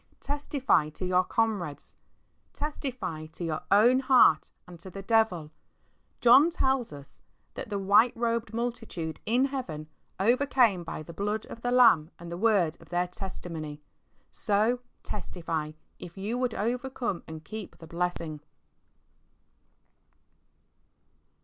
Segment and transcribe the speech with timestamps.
[0.19, 1.93] Testify to your comrades.
[2.53, 5.51] Testify to your own heart and to the devil.
[6.21, 7.21] John tells us
[7.53, 8.55] that the w'hite robed 3 ^ HEART TALKS ON HOLINESS.
[8.55, 9.87] multitude in Heaven
[10.19, 13.79] overcame by the Blood of the Lamb and the word of their testimony.
[14.31, 18.41] So testify, if you would overcome and keep the blessing.